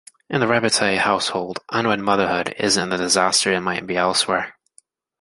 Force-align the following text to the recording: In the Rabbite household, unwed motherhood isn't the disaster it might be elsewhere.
In 0.31 0.39
the 0.39 0.47
Rabbite 0.47 0.97
household, 0.97 1.59
unwed 1.71 1.99
motherhood 1.99 2.55
isn't 2.57 2.89
the 2.89 2.97
disaster 2.97 3.53
it 3.53 3.59
might 3.61 3.85
be 3.85 3.97
elsewhere. 3.97 4.55